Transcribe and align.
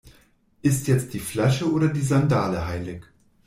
Ist 0.63 0.87
jetzt 0.87 1.13
die 1.13 1.19
Flasche 1.19 1.71
oder 1.71 1.87
die 1.87 2.01
Sandale 2.01 2.65
heilig? 2.65 3.03